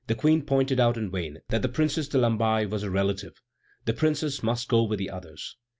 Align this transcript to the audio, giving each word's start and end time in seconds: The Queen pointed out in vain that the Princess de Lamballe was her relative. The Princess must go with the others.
The 0.07 0.15
Queen 0.15 0.41
pointed 0.41 0.79
out 0.79 0.97
in 0.97 1.11
vain 1.11 1.41
that 1.49 1.61
the 1.61 1.69
Princess 1.69 2.07
de 2.07 2.17
Lamballe 2.17 2.67
was 2.67 2.81
her 2.81 2.89
relative. 2.89 3.39
The 3.85 3.93
Princess 3.93 4.41
must 4.41 4.67
go 4.67 4.81
with 4.81 4.97
the 4.97 5.11
others. 5.11 5.57